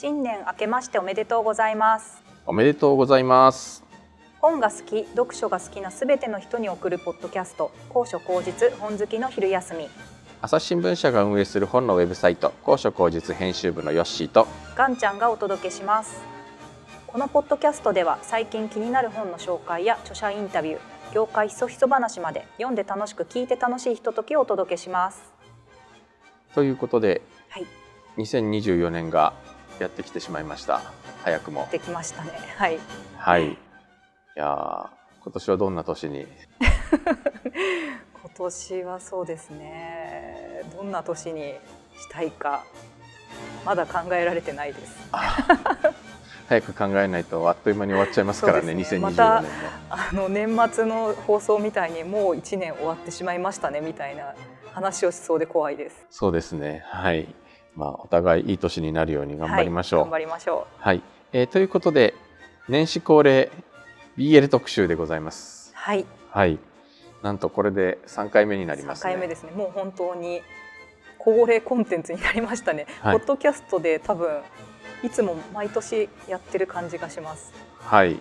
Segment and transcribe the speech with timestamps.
[0.00, 2.22] 新年明けましておめでとうございます。
[2.46, 3.82] おめでとうございます。
[4.40, 9.88] 本が好き読書が好きなすべての人に送るポッドキャスト高所高実本好きの昼休み。
[10.40, 16.22] 朝日新聞社が運営する本のウェブサイト高所高実編集部のヨッシーとガンちゃんがお届けします。
[17.08, 20.78] このポッドキャストでは最近気になる本の紹介や著者インタビュー
[21.12, 25.32] 業界ひそひそ話まで読んで楽しく聞いて楽しいひとときをお届けします。
[26.54, 27.66] ということで、はい。
[28.18, 29.32] 2024年が
[29.82, 30.80] やってきてしまいました。
[31.24, 31.68] 早くも。
[31.70, 32.32] できましたね。
[32.56, 32.78] はい。
[33.16, 33.48] はい。
[33.52, 33.56] い
[34.34, 34.88] やー
[35.22, 36.26] 今年はどんな年に？
[37.00, 40.62] 今年はそうですね。
[40.76, 41.54] どんな年に
[41.98, 42.64] したいか
[43.64, 44.96] まだ考えられてないです。
[46.48, 48.82] 早く考えないとあっという間に終わっちゃいますからねね。
[48.82, 49.44] 2024年も、また
[49.90, 54.34] あの年末の放送みたいにもう1年終わってしまいましたねみたいな
[54.72, 56.06] 話をしそうで怖いです。
[56.10, 56.82] そうですね。
[56.86, 57.34] はい
[57.78, 62.14] まあお互いいい年になるように頑張りましょう、はい、頑張りましょはい、えーということで
[62.68, 63.50] 年始恒例
[64.18, 65.72] BL 特集でございます。
[65.72, 66.04] うはい。
[66.30, 66.58] はい。
[67.22, 69.12] なんとこれで3回目になりま3すね。
[69.12, 69.52] 回目ですね。
[69.52, 70.42] もう本当に
[71.18, 73.18] 恒例コンテンツになりましたね、はい。
[73.18, 74.42] ポッドキャストで多分
[75.04, 77.52] いつも毎年やってる感じがします。
[77.78, 78.18] はい、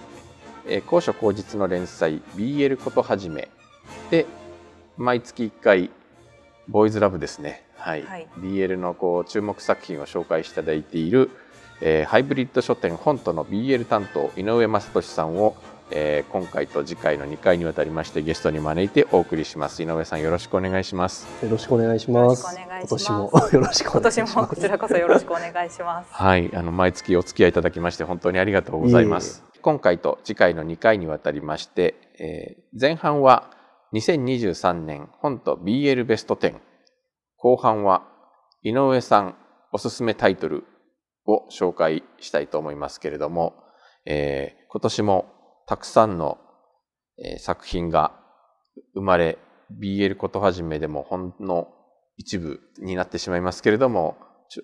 [0.67, 3.49] えー高所高実の連載 BL ことはじめ。
[4.11, 4.27] で
[4.97, 5.89] 毎月1回
[6.67, 8.27] ボーイズラブですねはい、はい。
[8.39, 11.29] BL のこう注目作品を紹介していただいている、
[11.79, 15.55] えーハイブリッド書店本との BL 担当井上正俊さんを、
[15.91, 19.81] えー今回と次回の2回にわたりましてゲストに招いてお送りします。
[19.81, 21.27] 井上さんよろしくお願いします。
[21.41, 22.43] よろしくお願いします。
[22.43, 22.89] よろしくお願いします。
[22.89, 24.35] 今年もよろしくお今願いします。
[24.35, 26.13] 年もこちらこそよろしくお願いします。
[26.13, 29.45] はい、あの毎月お付き合いいただきまして本当にありがとうございます。
[29.61, 33.51] 今回と次回の2回にわたりまして、えー前半は
[33.93, 36.55] 2023年本と BL ベスト10、
[37.37, 38.03] 後半は
[38.63, 39.35] 井上さん
[39.71, 40.63] おすすめタイトル
[41.25, 43.53] を紹介したいと思いますけれども、
[44.05, 45.25] えー今年も
[45.65, 46.37] たくさんの、
[47.23, 48.11] えー作品が
[48.93, 49.37] 生まれ
[49.79, 51.67] BL ことはじめでもほんの
[52.15, 54.17] 一部になってしまいますけれども、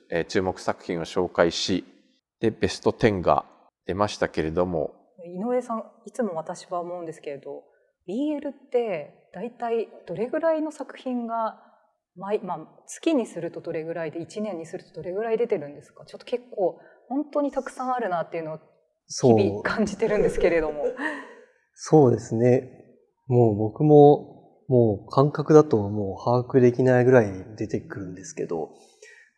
[0.10, 1.86] え注目作品を紹介し
[2.40, 3.46] でベスト10が
[3.86, 4.94] 出ましたけれども。
[5.26, 7.64] 井上さんいつも私は思うんですけれど
[8.08, 11.63] BL って大体どれぐらいの作品が
[12.16, 16.06] 毎、まあ、月にするとどれぐらいで1年にするとどれぐらい出てるんですか？
[16.06, 18.60] ちょっと結構本当にたくさんあるなっていうのを
[19.08, 20.86] 日々感じてるんですけれども。
[21.76, 22.70] そうですね。
[23.28, 28.70] もう僕も、もう感覚だともう把握できないぐらい出てくるんですけど、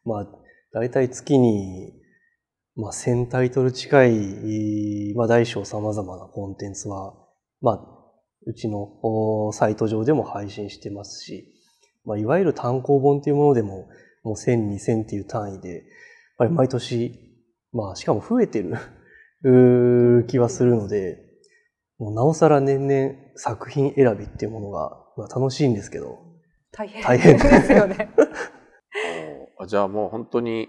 [0.03, 0.27] まあ、
[0.73, 1.93] 大体月に、
[2.75, 7.15] まあ、1000タイトル近い、まあ、大小様々なコンテンツは、
[7.61, 8.11] まあ、
[8.45, 11.51] うちのおサイト上でも配信してますし、
[12.05, 13.87] まあ、いわゆる単行本というものでも、
[14.23, 15.81] もう1000、2000っていう単位で、やっ
[16.37, 17.19] ぱり毎年、
[17.71, 18.75] まあ、しかも増えてる
[20.27, 21.23] 気はするので、
[21.97, 26.19] もうなおさら年々作品選びっていうものが、まあ、楽しいんですけど、
[26.71, 28.09] 大変大変ですよね。
[29.57, 30.67] あじゃあもう本当に、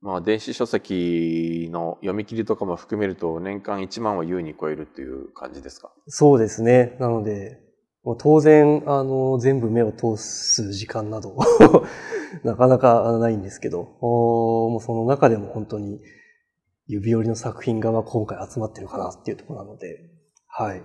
[0.00, 5.92] まあ、電子書籍の読み切りとかも含めると年間1万は優に超えるっていう感じですか？
[6.08, 6.96] そうですね。
[6.98, 7.60] なので、
[8.04, 11.36] もう当然、あの、全部目を通す時間など、
[12.44, 16.00] なかなかないんですけど、おもうその中でも本当に
[16.86, 20.10] 指折りの作品がまあ今回集まってるかなっていうところなので、
[20.48, 20.82] はい。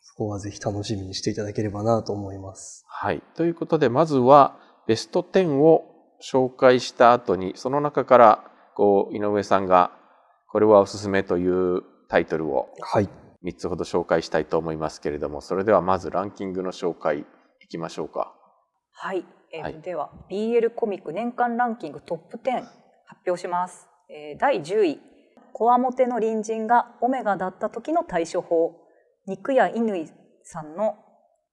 [0.00, 2.84] そこはぜひ楽しみにしていただければなと思います。
[2.86, 3.22] はい。
[3.34, 5.84] ということで、まずはベスト10を
[6.22, 8.44] 紹介した後に、その中から、
[8.76, 9.90] こう、井上さんが、
[10.48, 13.08] これはおすすめというタイトルをはい。
[13.44, 18.34] 3つほど紹介したいと思いますけれども、それではまずランキングの紹介いきましょうか。
[18.92, 19.80] はい、えーはい。
[19.80, 22.62] では BL コミック年間ランキングトップ10
[23.06, 25.00] 発表します、えー第10位。
[25.52, 28.76] こわもての隣人がオメガだった時の対処法。
[29.26, 30.08] 肉屋乾
[30.42, 30.96] さんの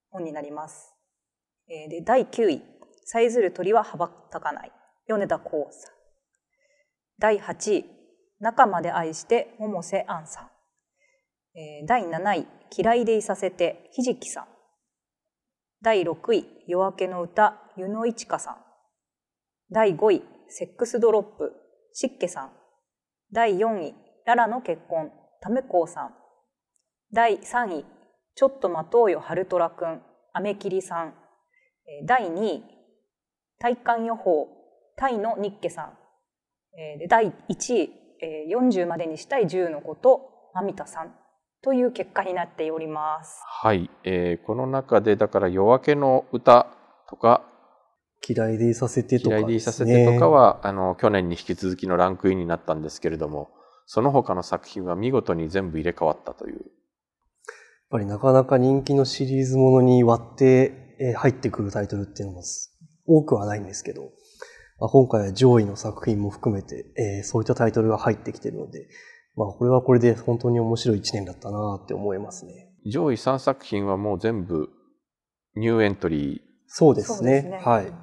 [0.10, 0.94] 本になります、
[1.70, 2.62] えーで第9位。
[3.06, 4.72] さえずる鳥は羽ばたかない。
[5.08, 5.94] 米田光さん。
[7.20, 7.86] 第8位。
[8.40, 10.50] 中まで愛して百瀬杏さん、
[11.58, 14.46] えー第7位嫌いでいさせてひじきさん。
[15.82, 18.58] 第6位夜明けの歌湯野一花さん。
[19.72, 21.54] 第5位セックスドロップ
[21.94, 22.52] 湿気さん。
[23.34, 23.96] 第4位
[24.26, 25.12] ララの結婚
[25.42, 26.14] タメコウさん。
[27.12, 27.86] 第3位
[28.36, 30.02] ちょっと待とうよ春虎くん
[30.34, 31.16] アメキリさん。
[31.88, 32.64] えー第2位
[33.58, 34.48] 体感予報
[34.96, 35.98] タイのニッケさん。
[36.78, 41.16] えーで第1位、えー40までにしたい10のことマミタさん。
[41.64, 43.42] という結果になっております。
[43.46, 43.90] はい。
[44.04, 46.68] えーこの中で、だから夜明けの歌
[47.10, 47.44] とか、
[48.28, 53.50] 嫌いでいさせてとか嫌いでいさせですねてとかは、あの、去年に引き続きのランクインになったんですけれども、
[53.86, 56.56] その他の作品は見事に全部入れ替わったという。
[56.56, 56.64] やっ
[57.90, 62.44] ぱりなかなか人気のシリーズものに割って入ってくるタイトルっていうのも
[63.06, 64.12] 多くはないんですけど、
[64.80, 68.88] まあ、今回は上位の作品も含めて、えー、そういったタイトルが入ってきてるので、
[69.38, 72.74] まあこれはこれで本当に面白い一年だったなって思いますね。
[72.86, 74.70] 上位3作品はもう全部
[75.56, 76.40] ニューエントリー。
[76.66, 77.42] そうですね。
[77.42, 77.94] すねはい。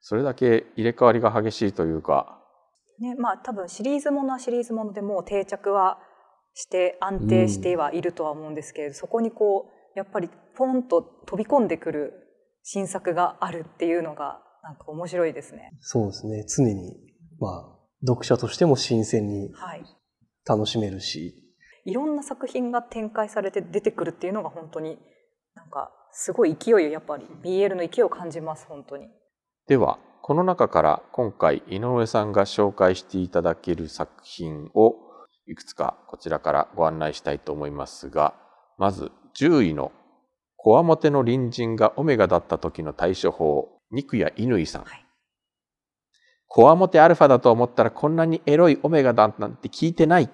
[0.00, 2.38] それだけ入れ替わりが激しいというか。
[3.00, 5.98] ね、まあ多分シリーズものはシリーズものでもう定着は
[6.52, 12.12] して安定してはいるとは思うんですけれど、うん、そこにこうやっぱりポンと飛び込んでくる
[12.62, 15.70] 新作があるっていうのがなんか面白いですね。
[15.80, 16.44] そうですね。
[16.46, 16.96] 常に
[17.38, 19.52] まあ読者としても新鮮に
[20.48, 24.98] 楽しめるし、はい、いろんな作品が展開されて出てくるっていうのが本当に
[25.54, 29.08] なんかすごい勢いやっぱり BL の勢いを感じます本当に。
[29.66, 34.94] ではこの中から今回井上さんが紹介していただける作品を
[35.46, 38.34] いくつかこちらからご案内したいと思いますが
[38.78, 39.92] まず10位の
[40.56, 44.84] 「こわもての隣人がオメガだった時の対処法」肉屋乾さん。
[44.84, 45.08] はい
[46.50, 50.30] こわもてアルファだと思ったらこんなにエロいオメガだなんて聞いてない。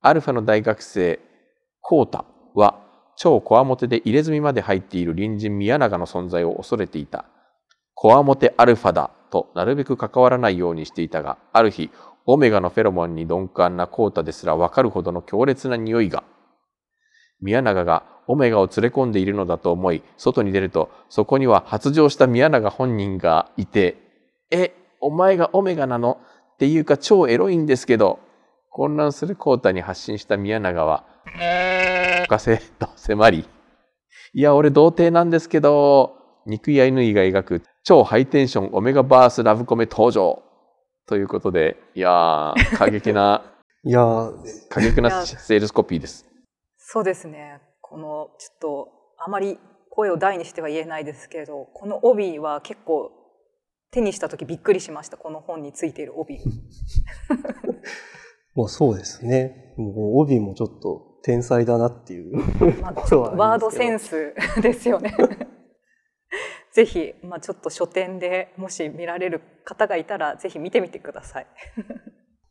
[0.00, 1.18] アルファの大学生、
[1.80, 2.24] コータ
[2.54, 2.80] は
[3.16, 7.24] 超こわもてで入れ墨まで入っている隣人宮永の存在を恐れていた。
[7.94, 11.90] こわもてアルファだとなるべく関わらないようにしていたが、ある日、
[12.26, 16.22] オメガのフェロモンに鈍感なコータですらわかるほどの強烈な匂いが。
[17.40, 23.96] 宮永がオメガを連れ込んでいるのだと思い、外に出ると、そこには発情した宮永本人がいて、
[24.52, 26.20] え、お前がオメガなの？
[26.54, 28.20] っていうか超エロいんですけど、
[28.78, 31.04] 混乱するコータに発信した宮永は、
[32.28, 33.48] かせと迫り、
[34.32, 36.14] いや、俺童貞なんですけど、
[36.46, 40.44] 肉や犬が描く超ハイテンションオメガバースラブコメ登場
[41.08, 43.42] ということで、いやー、過激な、
[43.82, 44.30] いや
[44.68, 46.24] 過激なセールスコピーです。
[46.76, 47.60] そうですね。
[47.80, 48.88] この、ちょっと、
[49.18, 49.58] あまり
[49.90, 53.10] 声を大にしては言えないですけれど、この帯は結構
[53.90, 55.16] 手にした時びっくりしました。
[55.16, 56.38] この本についている帯。
[58.58, 59.72] もうそうですね。
[59.76, 62.38] もう帯もちょっと天才だなっていう、
[62.82, 65.14] まあ、ワードセンス ですよね。
[66.74, 71.46] ぜひ、まあ、ちょっと書店でもし見られる方がいたらぜひ見てみてください。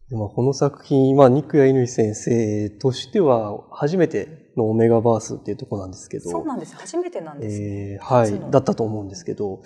[0.09, 6.29] でもこの作品、まあ、肉谷乾先生としては初めてのオメガバースっていうところなんですけど。
[6.29, 6.73] そうなんです。
[6.77, 7.65] 初めてなんです、ね、
[7.95, 8.49] えー、はい。
[8.49, 9.61] だったと思うんですけど、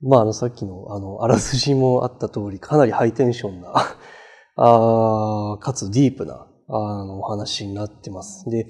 [0.00, 3.72] まあ、あの、さっきの、あの、あらすじもあった通り、かなりハイテンションな
[4.60, 6.72] あかつディープな、あ
[7.04, 8.50] の、お話になってます。
[8.50, 8.66] で、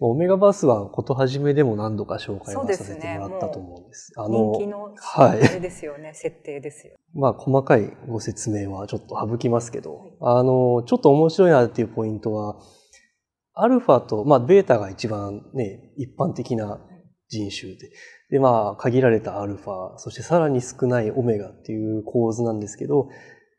[0.00, 4.12] オメガバースはことはじめでも何度か紹介はさせてもらったと思うんです。
[4.12, 5.44] すね、あの、人気の、はい。
[5.44, 6.96] あれですよね、設定ですよ。
[7.14, 12.56] まあ、細かいご説明はちょっと省きますけど、はい、あの、ちょっと面白いなっていうポイントは、
[13.54, 16.80] アルファと、まあ、ベータが一番ね、一般的な
[17.28, 17.90] 人種で、
[18.30, 23.08] で、まあ、限られたアルファ、そしてさらに少ないオメガっていう構図なんですけど、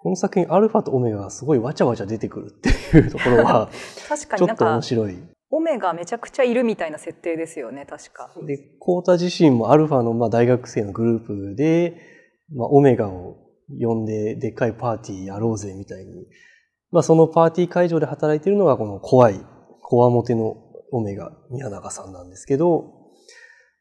[0.02, 3.70] この作品アルファとオメガがすごいわちゃわちゃ出てくるっていうところは、
[4.08, 5.18] 確かにちょっと面白い。
[5.52, 8.32] オメガめちゃくちゃいるみたいな設定ですよね、確か。
[8.46, 11.98] で、コータ自身もアルファのまあ大学生のグループで、
[12.56, 16.28] まあ、オメガを呼んででっかいパーティーやろうぜみたいに。
[16.92, 19.46] まあ、そのパーティー会場で働いているのがこの怖い、
[19.82, 20.56] こわもての
[20.94, 22.94] オメガ、宮永さんなんですけど、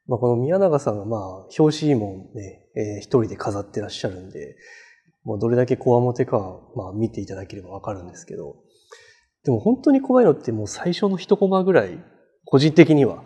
[0.09, 4.57] まあ、この宮永さんがまあ、表紙もね、えー、一人で飾ってらっしゃるんで、
[5.29, 8.57] まあ、どれだけこわもてかは、まあ、見ていただければわかるんですけど、
[9.45, 12.03] でも本当に怖いのってもう最初の一コマぐらい、
[12.45, 13.25] 個人的には。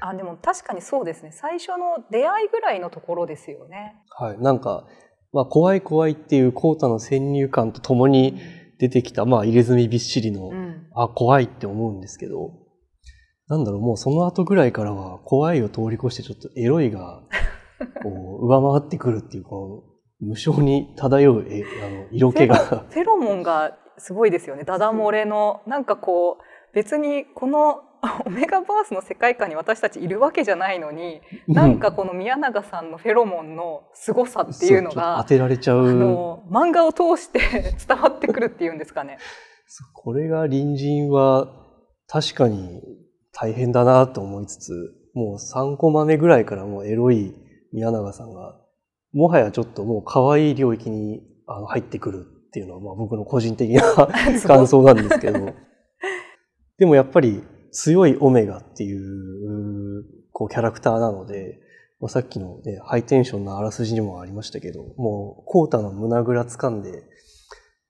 [0.00, 1.30] あ、でも確かにそうですね。
[1.32, 3.94] 最初の出会いぐらいのところですよね。
[4.10, 4.38] はい。
[4.38, 4.86] なんか、
[5.32, 8.38] まあ、怖い怖いっていうコータの先入観とともに
[8.78, 12.52] 出てきた、まあ、入れ墨びっしりの、うん、あ、怖いって思うんですけど、
[13.48, 17.22] なんだろう、もうその後ぐらいからは、怖いを通り越してちょっとエロいが、
[18.02, 19.93] こう、 上回ってくるっていう、この、
[20.24, 22.56] 無性に漂うえあの色気が。
[22.56, 24.64] フェロモンがすごいですよね。
[24.64, 27.82] ダダ漏れの、なんかこう、別にこの
[28.26, 36.40] オメガバースの世界観に私たちいるわけじゃないのに、なんかこの宮永さんのフェロモンの凄さっていうのが、当てられちゃう。
[36.50, 37.40] 漫画を通して
[37.86, 39.18] 伝わってくるっていうんですかね。
[39.94, 41.48] これが隣人は
[42.06, 42.82] 確かに
[43.32, 44.72] 大変だなと思いつつ、
[45.14, 47.34] もう3コマ目ぐらいからもうエロい
[47.72, 48.60] 宮永さんが、
[49.14, 53.82] もはやちょっともう可愛い領域にあの入ってくるっていうのはまあ僕の個人的な
[54.46, 55.54] 感想なんですけど、
[56.78, 61.60] でもやっぱり強いオメガっていうこうキャラクターなので、
[62.00, 67.04] まあ、さっきの、ね、ハイテンションなあらすじにもありましたけど、もうコータの胸ぐら掴んで、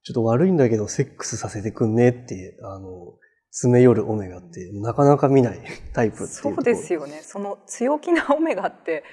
[0.02, 3.14] ちょっと悪いんだけどセックスさせてくんねって、あの、
[3.50, 5.60] 詰め寄るオメガってなかなか見ない
[5.94, 6.54] タイプっていうところ。
[6.56, 7.20] そうですよね。
[7.22, 9.04] その強気なオメガって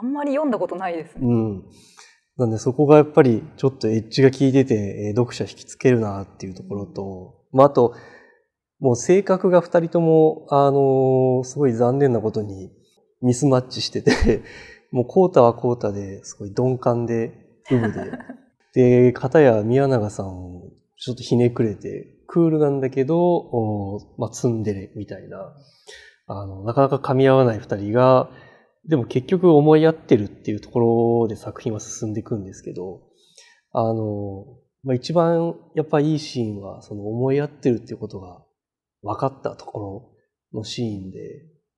[0.00, 1.20] あんまり読んだことないですね。
[1.22, 1.64] うん。
[2.36, 7.94] なんでそこがやっぱりちょっとエッジが効いてて、えー読者引きつけるなっていうところと、まああと、
[8.78, 12.70] もう性格が二人とも、あのーすごい残念なことに
[13.22, 14.42] ミスマッチしてて、
[14.92, 17.32] もうコータはコータですごい鈍感で、
[17.72, 18.12] ウブで。
[19.08, 20.62] で、片や宮永さん、
[20.96, 25.56] ちょっとひねくれて、クールなんだけど、おまあ、ツンデレみたいな、
[26.26, 28.30] あの、なかなか噛み合わない二人が、
[28.86, 33.02] でも結局思い合ってるっていうところで作品は進んでいくんですけど、
[33.72, 34.44] あの、
[34.84, 38.42] まあ、一番やっぱいいシーンは、その思い合ってるっていうことが
[39.02, 39.78] 分かったとこ
[40.52, 41.18] ろのシーンで、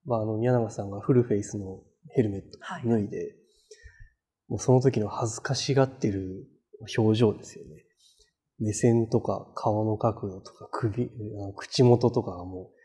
[0.05, 1.81] まあ、あの、宮永さんがフルフェイスの
[2.15, 3.37] ヘルメットはい脱いで、
[4.49, 6.47] もうその時の恥ずかしがってる
[6.97, 7.85] 表情ですよね。
[8.59, 11.11] 目線とか顔の角度とか首、
[11.57, 12.80] 口元とかがもう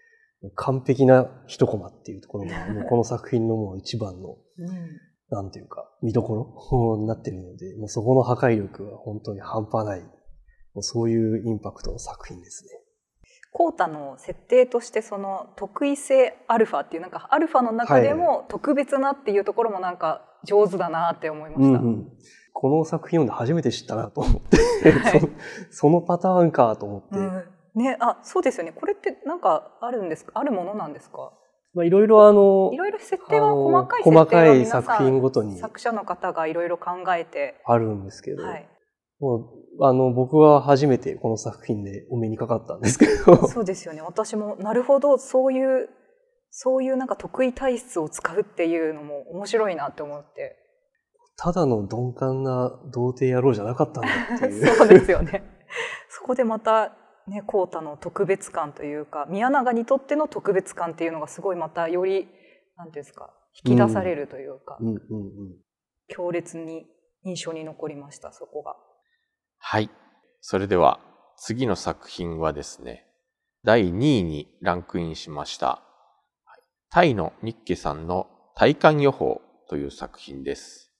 [0.55, 4.99] 完璧な一コマっていうところが、もうこの作品のもう一番の、うん。
[5.29, 6.97] なんていうか、見どころ？
[7.01, 10.09] になってるので、もうそこの破壊力は本当に半端ない、も
[10.77, 12.81] うそういうインパクトの作品ですね。
[13.51, 21.79] コータの設定としてその特異性アルファっていうなんかアルファの中でも特別なっていうところもなんか上手だなって思いました。
[21.79, 22.11] うんうん。
[22.51, 25.21] この作品読んで初めて知ったなと思って、はい。
[25.21, 25.29] そ
[25.87, 27.43] そのパターンかと思って、うん
[27.75, 28.71] ね、あそうですよね。
[28.71, 30.31] これってなんかあるんですか？
[30.35, 31.33] あるものなんですか？
[31.73, 38.69] まあいろいろあのいろいろ設定は細かい設定は細かい作品ごとに作者の方がいろいろ考えて、あるんですけど、はい、
[39.19, 44.01] もうあの僕は初めてこの作品でお目にかかったんですけど、そうですよね。
[44.01, 45.89] 私もなるほどそういう
[46.51, 50.55] そういうなんか得意体質を使うっていうのも面白いなって思って。
[51.37, 54.65] ただの鈍感な童貞野郎じゃなかったんだっていう。
[54.77, 55.43] そうですよね。
[56.07, 56.95] そこでまた
[57.27, 62.27] ねコータの特別感というか宮永にとっての特別感っていうのがすごいまたより
[62.77, 63.33] なんていうんですか
[63.65, 64.99] 引き出されるというか、うんうんうん
[66.07, 66.85] 強烈に
[67.23, 68.75] 印象に残りましたそこが。
[69.57, 69.89] はい。
[70.39, 70.99] それでは
[71.37, 73.07] 次の作品はですね、
[73.63, 75.67] 第2位にランクインしました。
[75.67, 75.81] は
[76.57, 80.91] いタイのニッケさんの体感予報という作品です。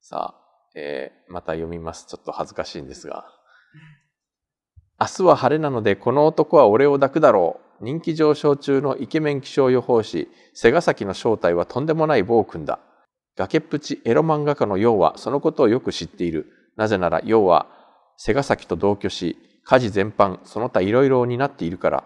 [0.00, 2.06] さあ、えーまた読みます。
[2.06, 3.26] ちょっと恥ずかしいんですが。
[5.00, 7.84] 明日は晴れなのでこの男は俺を抱くだろう。
[7.84, 12.80] 人気上昇中のイケメン気象予報士、瀬ヶ崎の正体はとんでもない暴君だ。
[13.36, 16.46] 崖っぷちエロ漫画家のヨウはそのことをよく知っている。
[16.76, 17.68] なぜならヨウは
[18.16, 22.04] 瀬ヶ崎と同居し、家事全般その他いろいろを担っているから。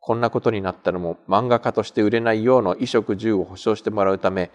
[0.00, 4.50] こんなことになったのも漫画家として売れないようの衣食住を保証してもらうため、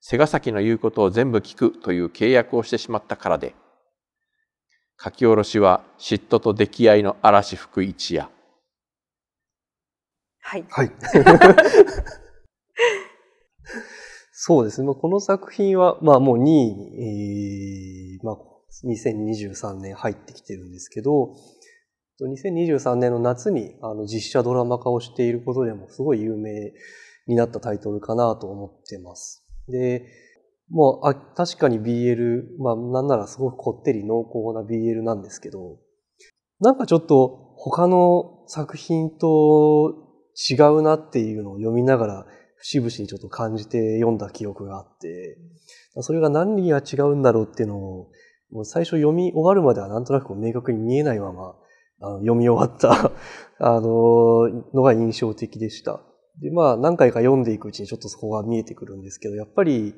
[0.00, 3.56] 瀬ヶ崎の言うことを全部聞くという契約をしてしまったからで。
[5.02, 8.30] 書き下ろしは嫉妬と溺愛の嵐吹く一夜。
[10.40, 10.90] はい、はい。
[14.32, 14.86] そうですね。
[14.86, 18.36] まあこの作品は、まあもう2位に、えーまあ、
[18.84, 21.34] 2023年入ってきてるんですけど、
[22.20, 26.72] 2023年の夏にあの実写ドラマ化をしていることでもすごい有名
[27.26, 29.46] になったタイトルかなと思ってます。
[29.68, 30.06] で、
[30.70, 35.78] もうあ確かに BL、まあなんならすごくこってり濃厚な BL なんですけど、
[36.60, 39.94] なんかちょっと他の作品と
[40.50, 45.38] 違うなっていうのを読みながら節々にちょっと感じて読んだ記憶があって、
[46.00, 48.10] それが何が違うんだろうっていうのを、
[48.50, 51.56] もう最初読み終わるまではなんとなく明確に見えないまま
[52.00, 53.12] あの読み終わった
[53.58, 56.00] あののが印象的でした。
[56.40, 59.94] で、まあ何回か読んでいくうちにちょっとそこが見えてくるんですけど、やっぱり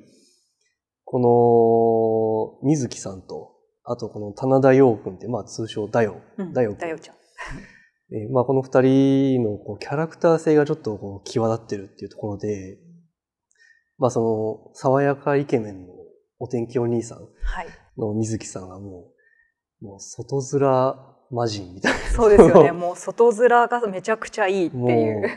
[1.07, 3.53] この水木さんと、
[3.85, 7.17] あとこの棚田陽君って、まあ通称ダヨ、うんダヨ君だよちゃん。
[8.13, 12.79] えーまあ、この二人のこうキャラクター性がちょっとこう際立ってるっていうところで、
[13.99, 15.93] まあその爽やかイケメンの
[16.41, 17.25] お天気お兄さんは
[17.63, 19.13] い、の水木さんがも
[19.81, 20.97] う、もう外面
[21.31, 21.99] 魔人みたいな。
[22.11, 22.73] そうですよね。
[22.73, 25.31] もう外面がめちゃくちゃいいっていう。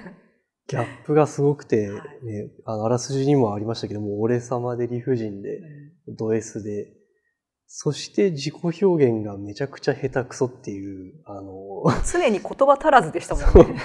[0.69, 5.59] ギャップがすごくて、はね、あの、あらすじにもありましたけども、俺様で理不尽で、
[6.07, 6.93] ド S で、
[7.65, 13.81] そして自己表現がめちゃくちゃ下手くそっていう、あの、常に言葉足らずでしたもんね。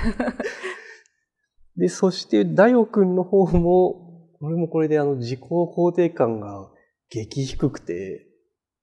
[1.76, 6.70] で、そして、ダヨ君の方も、これもこれであの、自己肯定感が
[7.08, 8.33] 激低くて、まあ、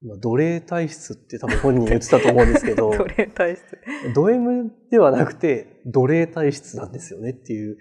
[0.04, 3.64] 奴隷体質って多分本人言ってたと思うんですけど、 奴隷体質。
[4.16, 7.78] ド M ではなくて、奴隷体質なんですよねっていう。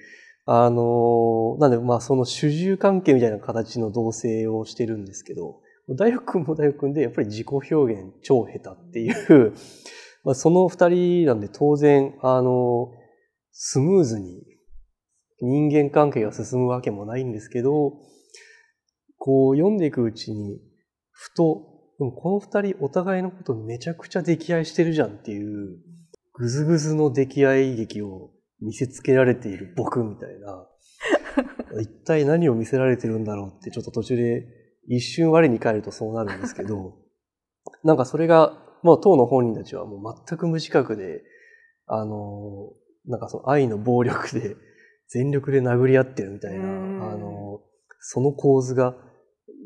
[0.47, 5.61] あのなんで、まあその主従関係みたいな形の同棲をしてるんですけど、
[5.97, 9.55] 大学君も大学君でやっぱり自己表現超下手っていう、
[10.25, 12.93] まあ、その二人なんで当然、あの、
[13.53, 14.45] スムーズに
[15.41, 17.99] 人間関係が進むわけもないんですけど、
[19.19, 20.61] こう読んでいくうちに、
[21.11, 21.70] ふと、
[22.00, 25.76] でもこの二人お互いのことめちゃくちゃ溺愛してるじゃんっていう、
[26.33, 28.30] ぐずぐずの溺愛劇を
[28.62, 30.66] 見せつけられている僕みたいな、
[31.78, 34.47] 一体何を見せられてるんだろうってちょっと途中で
[34.88, 36.97] 一瞬我に返るとそうなるんですけど、
[37.85, 41.23] なんかそれが、まあ当の本人たちはもう全く無自覚で、
[41.85, 42.73] あの、
[43.04, 44.57] なんかその愛の暴力で
[45.09, 47.61] 全力で殴り合ってるみたいな、あの、
[47.99, 48.97] その構図が、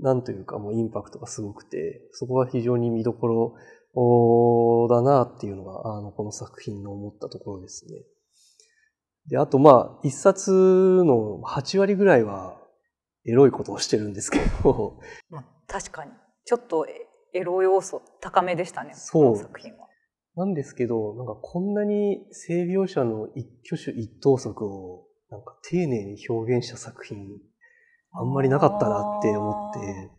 [0.03, 3.57] なんというかもうインパクトがすごくて、そこが非常に見どこ
[3.95, 8.03] ろだなっていうのが、あの、この作品の思ったところですね。
[9.29, 10.51] で、あとまあ、一冊
[11.05, 12.61] の8割ぐらいは
[13.27, 15.01] エロいことをしてるんですけど。
[15.31, 16.11] まあ、確かに。
[16.45, 16.87] ちょっと
[17.33, 18.93] エロ要素高めでしたね。
[18.95, 19.37] そう。
[19.37, 19.89] 作品は。
[20.37, 27.19] なんですけど、なんかこんなに性描写の一挙手一投足をなんか丁寧に表現した作品、
[28.15, 30.11] あんまりなかったなって思って、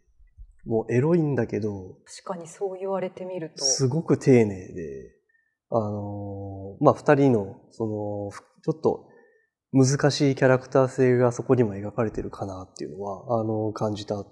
[0.66, 3.64] もうエロいんだけど、確かにそう言われてみると。
[3.64, 5.16] すごく丁寧で、
[5.72, 8.32] あの、まあ、二人の、その、
[8.64, 9.08] ちょっと
[9.72, 14.26] 難しいキャラクター性がそこにも描かれてるかなっていうのは、あの、感じた、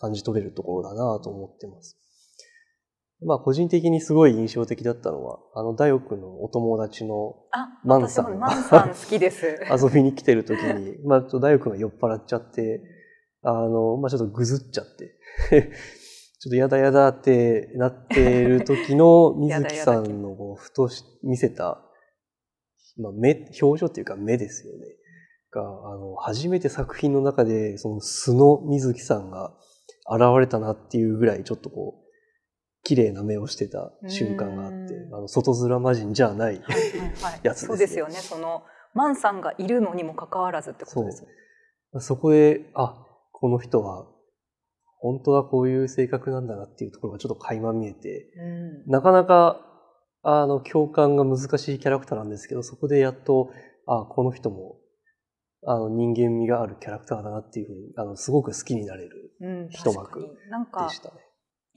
[0.00, 1.98] 感じ取れるところだなと思ってます。
[3.24, 7.34] まあ個人的にすごい印象的だったのは、あの大奥のお友達の
[7.82, 9.58] マンさんマンさん好きです。
[9.70, 12.80] 遊びに来てる時に、 まあ大奥が酔っ払っちゃって、
[13.42, 15.16] あの、まあちょっとぐずっちゃって、
[16.40, 20.88] ちょっとやだやだってなってる時の 水木さんのこうふと
[21.22, 21.84] 見せた、
[22.96, 24.86] まあ目、表情っていうか目ですよね。
[25.50, 29.54] が、あの、初めて作品の中でその素の水木さんが
[30.10, 32.08] 現れたなっていうぐらいちょっとこう、
[32.84, 38.14] 綺麗な目をしてた瞬間があって、あの外面魔人じゃないやつです、ね、そうですよね。
[38.14, 38.62] その、
[38.94, 41.26] マンさんがいるのにもかかわらずってことです
[41.92, 43.06] そそこで、あ、
[43.40, 44.06] この人は、
[45.00, 48.32] 本当はこういう性格なんだなっていうところがちょっと垣間見えて、
[48.86, 49.64] うん、なかなか、
[50.22, 53.50] あの、共感が難しいキャラクターなんですけど、そこでやっと、
[53.86, 54.76] あ、この人も、
[55.64, 59.32] あの、人間味があるキャラクターだなっていうふうに、あの、すごく好きになれる
[59.70, 60.26] 一幕で
[60.90, 61.14] したね。
[61.22, 61.28] うん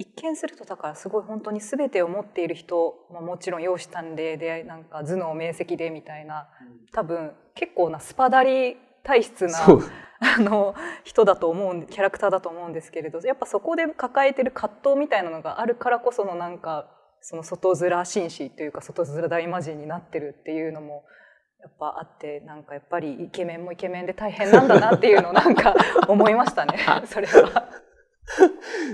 [0.02, 6.48] 一見するとだからすごい本当に全てを持っている人、まあ、もちろん容姿端麗でなんか頭脳明晰でみたいな
[6.92, 9.60] 多分結構なスパダリ体質な
[10.20, 16.88] あの人だと思うキャラクターだと思うんですけれどやっぱそこで抱えてる葛藤みたいなのがあるからこそのなんか
[17.22, 21.04] その外面紳士というか外面大魔人になってるっていうのも
[21.62, 25.76] やっぱあってなんかやっぱりイケメンもイケメンで大変なんだなっていうのをなんか
[26.08, 27.68] 思いましたねそれは。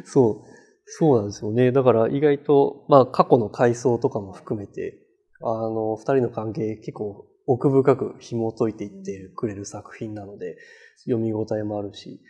[0.06, 1.74] そうそうなんですよね。
[1.74, 4.98] だから意外と、まあ過去の回想とかも含めて、
[5.42, 10.58] あの、二人の関係結構奥深く紐解いていってくれる作品なので、
[11.06, 12.22] 読み応えもあるし、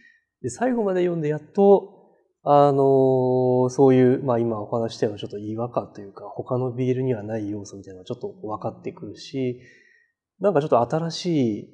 [0.42, 1.98] で、最後まで読んでやっと、
[2.44, 9.60] あの、そういう、まあ今お話したようなちょっと違和感というか、他のビールにはない要素みたいなのがちょっと分かってくるし、
[10.40, 11.68] なんかちょっと新しい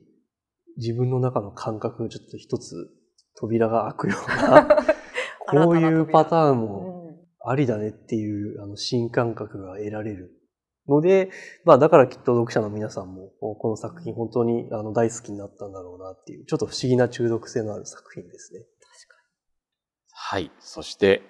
[0.77, 2.89] 自分の中の感覚がちょっと一つ
[3.36, 4.67] 扉が開くような
[5.47, 10.32] こういうパターンもありだねっていう、あの新感覚が得られる
[10.88, 11.32] ので、
[11.63, 18.60] まあだからきっと読者の皆さんもこの作品本当にあの大好きになったんだろうなっていう、ちょっと不思議な中毒性のある作品ですね。
[18.60, 18.69] 確
[19.08, 19.22] かに。
[20.12, 20.52] はい。
[20.60, 21.22] そして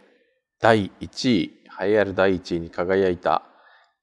[0.60, 1.44] 第1位、
[1.82, 3.44] 栄えある第1位に輝いた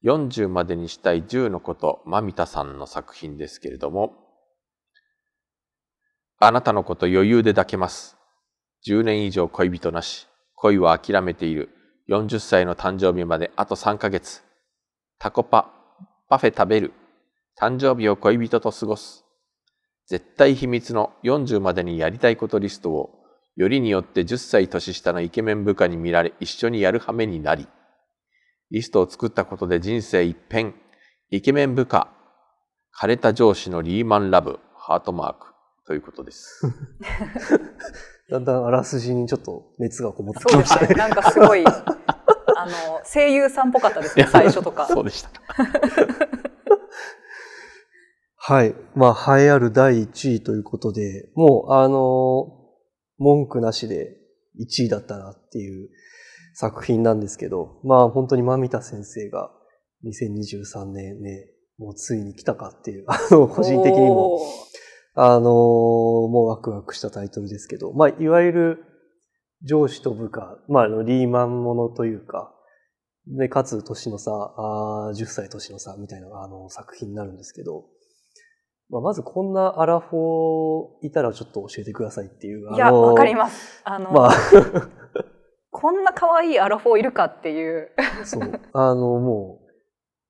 [0.03, 4.13] 40までにしたい10のこと、まみたさんの作品ですけれども、
[6.39, 8.17] あなたのこと余裕で抱けます。
[8.87, 11.69] 10年以上恋人なし、恋は諦めている。
[12.09, 14.43] 40歳の誕生日まであと3ヶ月。
[15.21, 15.71] タコパ、
[16.29, 16.93] パフェ食べる。
[17.55, 19.23] 誕生日を恋人と過ごす。
[20.07, 23.11] 絶対秘密の40までにやりたいことリストを、
[23.55, 27.67] よりによって10歳年下のイケメン部下に見られ一緒にやる羽目になり、
[28.71, 30.73] リストを作ったことで人生一変、
[31.29, 32.07] イケメン部下、
[32.99, 35.53] 枯れた上司のリーマンラブ、ハートマーク
[35.85, 36.63] ということです。
[38.27, 40.87] だんだんあらすじにちょっと熱がこもってきましたね。
[40.87, 41.63] ねなんかすごい、
[42.61, 42.71] あの、
[43.05, 44.87] 声優さんっぽかったですね、最初とか。
[44.87, 45.29] そうでした。
[48.43, 48.75] はい。
[48.95, 52.47] まあ、栄えある第1位ということで、もう、あの、
[53.17, 54.17] 文句なしで
[54.59, 55.89] 1位だったなっていう
[56.55, 59.51] 作品なんですけど、まあ、本当にマミタ先生が
[60.05, 64.39] 2023年ね、もうついに来たかっていう、あの、個人的にも
[65.13, 68.85] あのもうワクワクしたタイトルですけど、まあ、いわゆる
[69.63, 72.53] 上司と部下、まあ、リーマンものというか、
[73.27, 77.85] で、かつ年の差、あー10歳年の差みたいなあの作品になるんですけど、
[78.89, 82.75] まあ、まずこんなアラフォーいたらちょっと教えてくださいっていう。
[82.75, 83.81] いや、わかります。
[83.85, 84.31] あの、まあ、
[85.71, 87.91] こんな可愛いアラフォーいるかっていう。
[88.25, 88.59] そう。
[88.73, 89.61] あの、も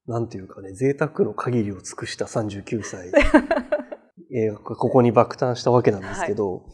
[0.07, 3.11] う、なんていうかね、贅沢の限りを尽くした39歳。
[4.33, 6.65] えーここに爆誕したわけなんですけど、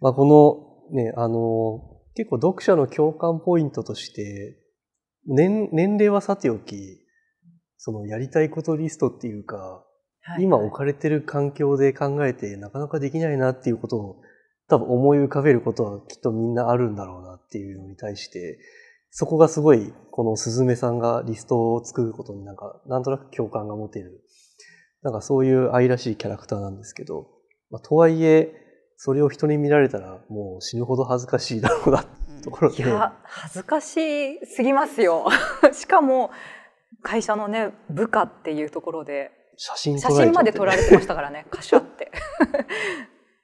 [0.00, 1.80] まあ、この、ね、あの、
[2.14, 4.58] 結構読者の共感ポイントとして、
[5.26, 7.00] 年、年齢はさておき、
[7.76, 9.84] そのやりたいことリストっていうか、
[10.38, 14.22] 今置かれてる環境で考えてなかなかできないなっていうことを
[14.68, 18.58] 多分思い浮かべることはきっとみんなあるんだろうなっていうのに対して、
[19.10, 24.22] そこがすごいこのすずめさんがリストを作ることになんかなんとなく共感が持てる。
[25.02, 27.28] なんかそういう愛らしいキャラクターなんですけど、
[27.70, 28.54] まあ、とはいえ、
[28.96, 32.04] それを人に見られたらもう死ぬほど恥ずかしいだろうな
[32.42, 32.82] ところで。
[32.82, 35.26] いや、恥ずかしすぎますよ。
[35.72, 36.30] しかも、
[37.02, 42.10] 会社のね、部下っていうところで、写真写撮られちゃって真まで撮られてましたからね、カシャって。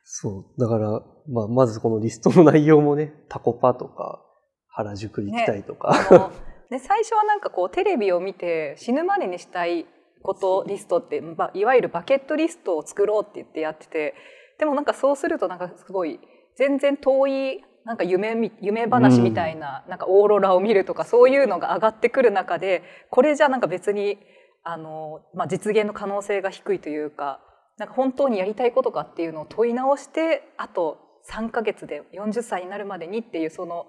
[0.04, 0.60] そう。
[0.60, 4.24] だから、まあ、まずこのリストの内容もね、タコパとか、
[4.68, 6.32] 原宿行きたいとか、あの
[6.70, 9.86] で最初はなんかこうテレビを見て死ぬまでにしたい
[10.22, 14.14] ことリストって、ばいわゆるバケットリストを作ろうって言ってやってて
[14.60, 16.20] でもなんかそうするとなんかすごい
[16.54, 24.18] 全然遠いなんか夢み夢話みたいな,、なんかオーロラを見るとかそういうのが上がってくる中でこれじゃなんか別に
[24.62, 27.40] あの、まあ、実現の可能性が低いというか
[27.78, 30.98] なんか本当にやりたいことかっていうのを問い直してあと
[31.30, 33.86] 3ヶ月で40歳になるまでにっていうその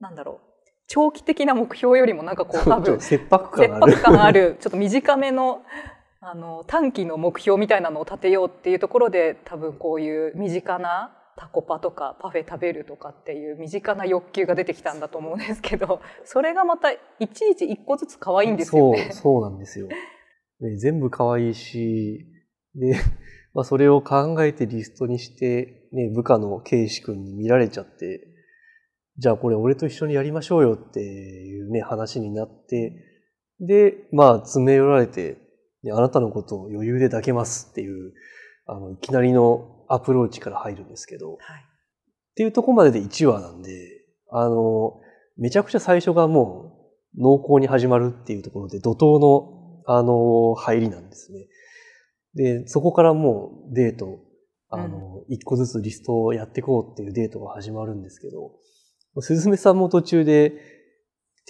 [0.00, 0.50] なんだろう
[0.88, 3.92] 長期的な目標よりもなんかこう多分切迫切感がある。
[3.92, 5.62] 迫感あるちょっと短めの
[6.22, 16.98] あの短期の目標みたいなのを立てようっていうところで多分こういう身近なタコパとかパフェ食べるとかっていう身近な欲求が出てきたんだと思うんですけどそれがまたい
[17.32, 19.04] ちいち一個ずつ可愛いんですよね。
[19.04, 19.88] そう、そうなんですよ。
[19.88, 22.26] ね全部可愛いし、
[22.74, 22.94] で、
[23.54, 28.26] まあそれを考えてリストにして、ね、部下のケイシ君に見られちゃって、
[29.16, 32.92] じゃあこれ俺と一緒にやりましょうよっていうね、話になって、
[33.58, 35.38] で、まあ詰め寄られて、
[35.82, 38.12] ねあなたのことを余裕で抱けますっていう、
[38.66, 41.38] あの、いきなりのアプローチから入るんですけど、はい
[42.30, 43.70] っていうところまでで1話なんで、
[44.30, 45.00] あの、
[45.36, 46.72] めちゃくちゃ最初がも
[47.16, 51.48] う濃厚に始まるっていうところで怒涛の、あの、入りなんですね。
[52.34, 54.20] で、そこからもうデート、
[54.70, 58.52] あの、一個ずつリストをやっていこうっていうデートが始まるんですけど、
[59.20, 60.54] すずめさんも途中で、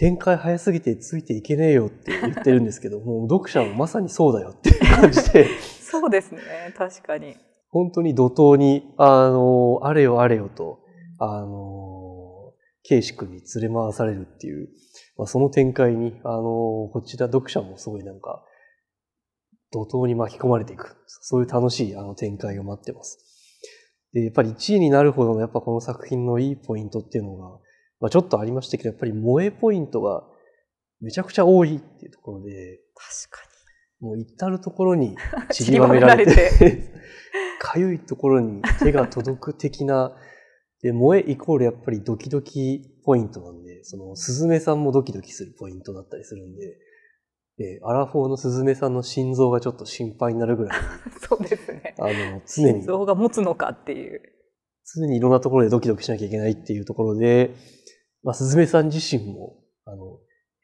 [0.01, 5.47] 展開早すぎてついていけねえよって言ってるんですけど、 もう読者もまさにそうだよっていう感じで、
[5.79, 6.41] そうですね
[6.75, 7.37] 確かに。
[7.69, 10.81] 本当に怒涛に、あの、あれよあれよと、
[11.19, 14.71] あの、ケイシ君に連れ回されるっていう、
[15.19, 18.43] まあ、その展開に、あの、こちら読者もすごいなんか、
[19.71, 20.97] 怒涛に巻き込まれていく。
[21.07, 23.19] そういう楽しいあの展開が待ってます。
[24.15, 27.61] で、やっぱり1位になるほどのやっぱこの作品のいいポイントっていうのが、
[28.01, 30.25] まあ、ちょっとありましたけど、やっぱり萌えポイントが
[31.01, 33.51] めちゃくちゃ多いっていうところで、確か
[34.01, 35.17] もう至るところに
[35.53, 36.93] 散りばめられて、
[37.61, 40.17] かゆいところに手が届く的な、
[40.83, 46.79] で、萌えイコールやっぱりドキドキポイントなんで、その、スズメさんもドキドキするポイントだったりするんで、
[47.59, 50.87] で、アラフォーのスズメさんの心臓がちょっと心配になるぐらい、に
[51.21, 51.95] そうですね。
[51.99, 54.23] あの、常に心、臓が持つのかっていう。
[54.95, 57.55] 常にいろんなところでドキドキしなきゃいけないっていうところで、
[58.23, 60.19] まあ、スズメさん自身も、あの、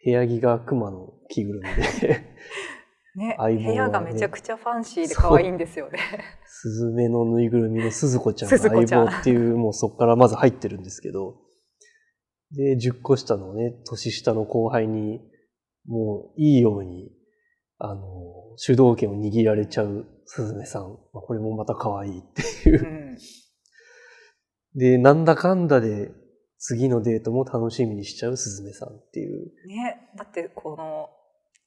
[0.05, 2.25] 部屋着が熊の着ぐるみで、
[3.17, 5.99] ね、ね部屋がめちゃくちゃファンシーで可愛いんですよね。
[6.45, 11.41] スズメのぬいぐるみの鈴子ちゃんが相棒っていう、もうそこからまず入ってるんですけど、
[12.53, 15.21] で、10個下のね、年下の後輩に、
[15.87, 17.11] もういいように、
[17.79, 18.03] あの、
[18.57, 20.91] 主導権を握られちゃうスズメさん。
[21.13, 22.87] まあこれもまた可愛いっていうう。
[22.87, 23.17] ん、
[24.75, 26.11] で、なんだかんだで
[26.59, 29.51] 次のデートも楽しみにしちゃうスズメさんっていう。
[29.67, 31.11] ね、だってこの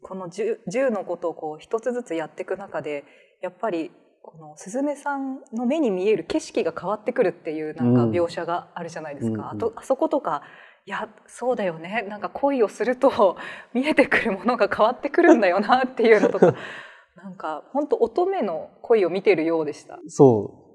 [0.02, 3.04] この 10, 10のことをこう一つずつやっていく中で
[3.42, 10.44] やっぱりこのスズメさんの目に見える景色が変わってくるっていうなんかうん描写があるじゃないですか、うんうんあとあそことか
[10.86, 13.38] いやそうだよねなんか恋をすると
[13.74, 16.56] 見えてくるものが変わってくるんだよなっていうのとか
[17.16, 20.00] なんか本当乙女の恋を見てるようでした。
[20.08, 20.70] そう。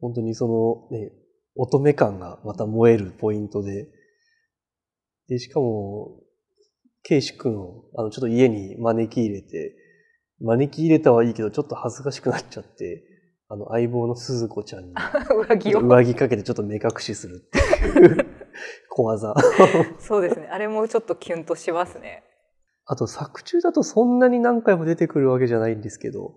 [0.00, 1.12] 本当にそのね、
[1.54, 3.88] 乙女感がまた燃えるポイントで、
[5.28, 6.20] で、しかも、
[7.02, 9.76] ケイシ君を、あの、ちょっと家に招き入れて、
[10.40, 13.04] 招き入れたはいいけど、ちょっと恥ずかしくなっちゃって、
[13.48, 14.94] あの、相棒の鈴子ちゃんに、
[15.48, 18.26] 上着を上着かけてちょっと目隠しするっていう。
[18.88, 19.34] 小技。
[19.98, 20.48] そうですね。
[20.48, 22.24] あれもちょっとキュンとしますね。
[22.84, 26.34] あと作中だとそんなに何回も出てくるわけじゃないんですけど、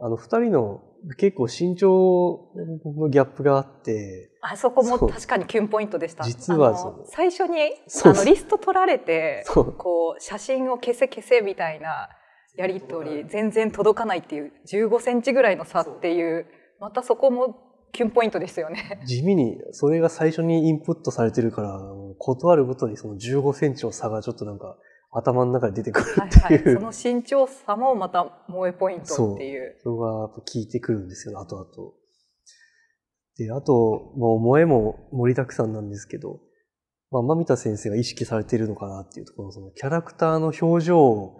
[0.00, 0.82] あの二人の
[1.16, 2.50] 結構身長
[2.84, 6.24] のギャップがあって、あそこも確かにキュンポイントでした。
[6.24, 7.72] 実はあのそう最初に
[8.04, 12.08] あのリスト取られて、こう写真を消せ消せみたいな
[12.56, 16.46] やり取り全然届かないっていう15センチぐらいの差っていう
[16.80, 17.56] またそこも
[17.92, 19.00] キュンポイントですよね。
[19.06, 21.80] 地味にそれが最初にインプットされてるから、
[22.18, 24.76] 断るごとにその15センチの差がちょっとなんか
[25.12, 26.92] 頭の中で出てくるはいってはいい、う。
[26.92, 29.76] その身長差もまた萌えポイントっていう。
[29.82, 31.92] それがやっぱ効いてくるんですよ、後々。
[33.38, 36.40] で、あと、もう萌えも盛りだくさんなんですけど、
[37.10, 41.36] まあ、マミタ先生が意識されているのかなっていうところの、そのキャラクターの表情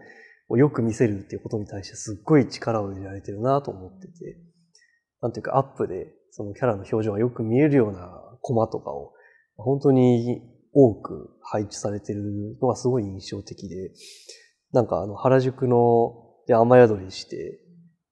[0.48, 4.12] をよく見せるっていうことに対してすっごい力を入れられてるなと思ってて、
[5.20, 9.12] なんていうかアップでそのキャラの表情がよく見えるようなコマとかを
[9.56, 10.42] 本当に
[10.78, 13.92] 多く配置されてるのがすごい印象的で、
[14.72, 16.12] なんかあの原宿の
[16.46, 17.58] で雨宿りして、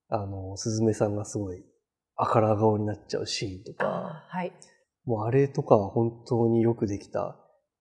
[0.08, 1.62] あの、すずめさんがすごい
[2.16, 4.52] 赤ら顔になっちゃうシーンとか、はい。
[5.04, 7.36] もうあれとかは本当によくできた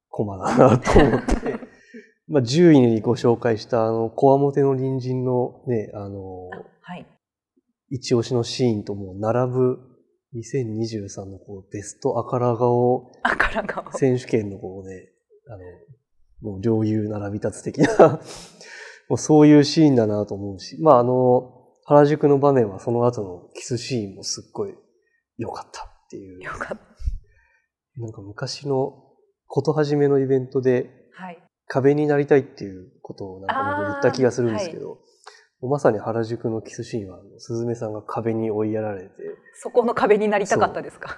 [0.09, 1.59] コマだなと思って、
[2.27, 6.49] まあ10位にご紹介したあの、こわもての隣人のね、あの、
[6.81, 7.07] はい。
[7.89, 9.92] 一押しのシーンともう並ぶ
[10.35, 13.91] 2023のこうベスト赤ら顔あから顔。
[13.93, 15.09] 選手権のこうね、
[15.47, 18.19] あの、もう両雄並び立つ的な、
[19.09, 24.75] もうそういうシーンだなと思うし、まああの、原宿の場面はその後のキスシーンもすっごい
[25.37, 26.41] 良かったっていう。
[26.41, 26.79] よかっ
[27.97, 29.03] なんか昔の
[29.45, 31.25] ことはじめのイベントでた。
[31.25, 31.39] はい。
[31.67, 34.97] 壁になりたいっていうことをなんか僕言った気がするんですけど、もう
[35.69, 39.09] まさに原宿のキスシーンは、すずめさんが壁に追いやられて、
[39.61, 41.17] そこの壁になりたかったですか？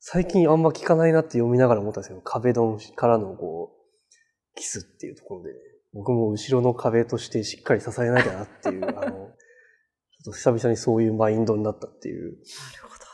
[0.00, 5.50] 最近あんま聞かないなって読みながら思ったんですけど、壁ドンからのこう、キスっていうところで、
[5.94, 12.22] 僕も後ろの壁としてしっかり支えなきゃなっていう、 あの、ちょっと久々にそういうマインドになったっていう。
[12.24, 12.38] なる
[12.84, 13.04] ほど。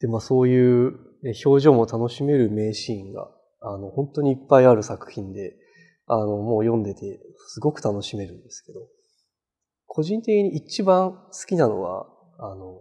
[0.00, 5.56] で、まあそういう、ね、表情も楽しめる名シーンが、あの、本当にいっぱいある作品で、
[6.06, 8.80] あの、もう読んでて、すごく楽しめるんですけど、
[9.92, 12.06] 個人的に一番好きなのは、
[12.38, 12.78] あの、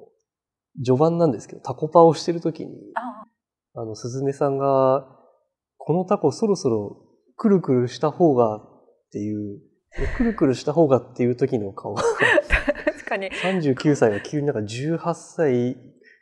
[0.85, 3.25] 序盤なんですけど、タコパをしてる時に、あ
[3.81, 5.07] あの、すずめさんが、
[5.79, 7.01] このタコそろそろ
[7.35, 8.61] くるくるした方がっ
[9.11, 9.59] ていう、
[10.17, 11.95] くるくるした方がっていう時の顔。
[11.95, 12.03] が、
[12.85, 13.31] 確かに。
[13.31, 15.77] 39歳が急になんか18歳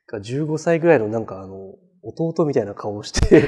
[0.06, 3.46] か15歳ぐらいのなんかあの、弟みたいな顔をして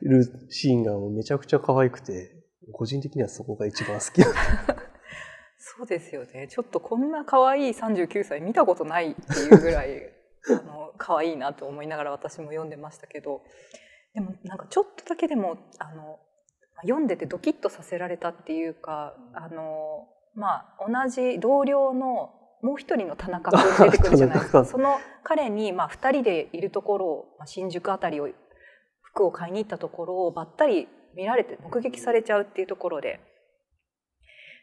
[0.00, 4.82] るシーンがめちゃくちゃ可愛くて、個人的にはそこが一番好きなんで
[5.76, 6.48] そうですよね。
[6.48, 10.10] ちょっとこんな可愛い39歳見たことないっていうぐらい
[10.50, 13.42] あの可愛いなと思いながら私も読んでましたけど、
[14.14, 16.18] でもなんかちょっとだけでもあの
[16.82, 24.64] 読んでてドキッとさせられたっていうか、あのまあ同じ同僚のもう一人の田中君出てくるじゃないですか。
[24.64, 28.28] その彼にまあ二人でいるところを、まあ、新宿あたりを
[29.02, 33.20] 服を買いに行ったところをばったり見られて目撃されちゃうっていうところで。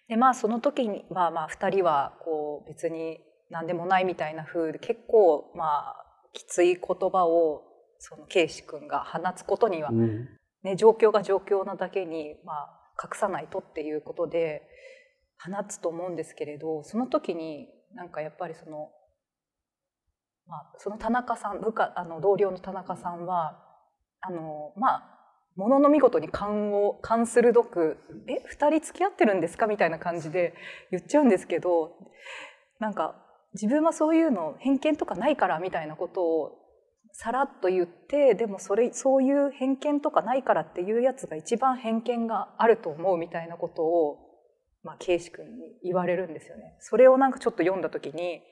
[0.08, 5.96] でまあその時にまあまあ2人はこう別に何でもないみたいな風で結構まあ
[6.34, 7.64] きつい言葉を
[8.00, 10.30] その圭司君が放つことには、うん。
[10.64, 12.70] ね、状況が状況なだけに、まあ、
[13.02, 14.64] 隠さないとっていうことで
[15.40, 18.90] 放つと思うんですけれどその時になんかやっぱりその,、
[20.48, 23.64] まあ、その田中さん部下あの同僚の田中さんは
[24.22, 25.17] あのまあ
[25.58, 27.98] ものの見事に勘を勘鋭く
[28.30, 30.54] 「え二人付き合ってるんですか?」みたいな感じで
[30.92, 31.98] 言っちゃうんですけど
[32.80, 33.16] なんか
[33.54, 36.60] 自分はそういうの偏見とかないからみたいなことを
[37.12, 44.18] さらっと言ってでもそれそういう偏見とかないからっていうやつが一番偏見があると思うみたいなことを、
[44.84, 46.76] まあ、圭司君に言われるんですよね。
[46.80, 48.44] それをなんかちょっと読んだ時に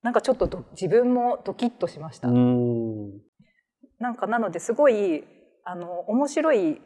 [0.00, 2.28] なんかちょっとど自分もドキッとしました。
[2.28, 3.20] うん
[3.98, 5.24] なんかなのですごい
[5.64, 6.80] あの面白い、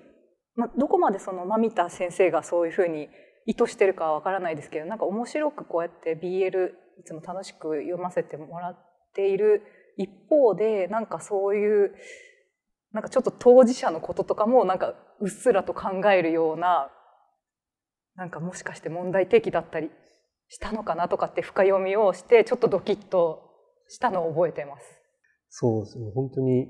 [0.57, 3.09] ま、どこまでそのマミタ先生がそういうふうに
[3.47, 6.69] 意図してるかはわからないですけどなんか面白くこうやって BL
[7.01, 8.77] いつも楽しく読ませてもらっ
[9.14, 9.62] ている
[9.97, 11.95] 一方でなんかそういう
[12.93, 16.91] なんかちょっと当事者のこととかもなんかうっすらと考えるような
[18.17, 19.91] なんかもしかして問題提起だったり
[20.49, 23.49] したのかなとかって深読みをしてちょっとドキッと
[23.88, 24.85] したのを覚えてます。
[25.51, 26.11] そうですね。
[26.14, 26.69] 本当に、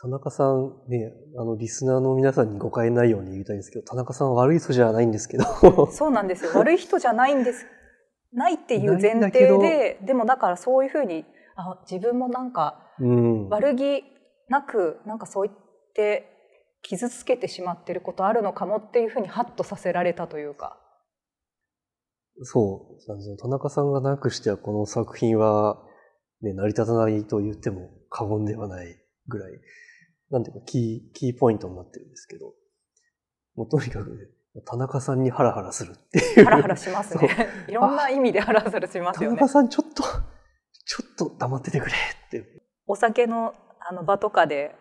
[0.00, 5.44] 田中さんね、あの、リスナーの皆さんに誤解ないように言いたいんですけど、田中さんは悪い人じゃないんですけど、
[5.92, 7.66] そうなんですよ悪い人じゃないんです
[8.32, 13.48] ないっていう前提ででもだからそういうふうにあ自分もなんかうん。
[13.48, 14.04] 悪気
[14.48, 15.58] なくなんかそう言っ
[15.94, 16.28] て
[16.82, 20.78] 傷つけてしまってることあるのかもっていうふうにハッとさせられたというか。
[22.42, 23.38] そう。
[23.38, 25.78] 田中さんがなくしてはこの作品は、
[26.40, 29.52] ね、成り立たないと言っても過言ではないぐらい、
[30.30, 32.54] なんていうかキー、キーポイントになってるんですけど、
[33.54, 36.44] もうとにかくね、田中さんにハラハラするっていう。
[36.44, 37.48] ハラハラしますね。
[37.68, 39.48] いろんな意味でハラハラしますよね田中。
[39.48, 42.62] さんちょっと、ちょっと黙っててくれって。
[42.86, 44.74] お酒のあの場とかで、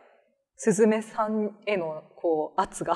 [0.58, 2.96] すずめさんへのこう圧が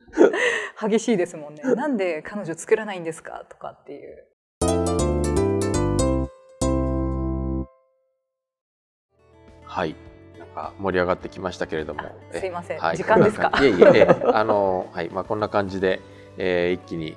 [0.80, 1.62] 激しいですもんね。
[1.62, 4.26] なんで彼女作らないんですかとかっていう。
[9.64, 9.96] はい。
[10.56, 12.00] なんか盛り上がってきましたけれども。
[12.32, 13.52] すいません、はい時間ですか？
[13.62, 16.00] いえいえ、ええあの、はい、まあ、こんな感じで、
[16.38, 17.16] えー一気に。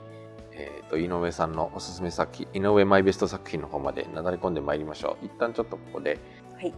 [0.52, 6.18] えーと井上さんのおすすめ作品井上マイベスト作品の方までなだれ込んでまいりましょう一旦ちょっとここで
[6.56, 6.74] はい。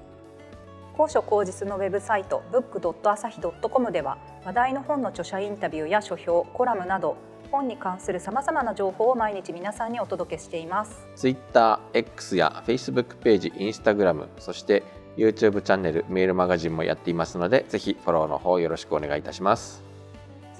[0.97, 7.15] 高所高実のウェブサイト book.asahi.com では話題の本の著者インタビューや書評、コラムなど
[7.51, 11.07] 本に関するさまざまな情報を毎日皆さんにお届けしています。
[11.15, 14.83] TwitterX や Facebook ページ Instagram そして
[15.17, 19.91] YouTube チャンネルメールマガジンもやっていますのでぜひフォローの方よろしくお願いいたします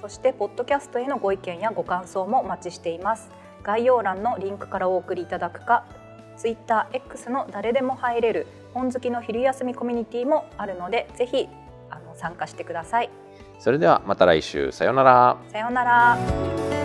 [0.02, 3.30] そしてポッドキャストへのご意見やご感想もお待ちしています。
[3.62, 5.84] 概要欄のリンクからお送りいただくか、
[6.38, 11.48] TwitterX の誰でも入れる本好きの昼休みコミュニティもあるので、ぜひ
[11.88, 13.10] あの参加してください。
[13.60, 16.81] それではまた来週さようならさようなら。